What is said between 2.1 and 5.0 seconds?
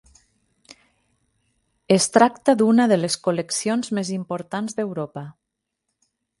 tracta d'una de les col·leccions més importants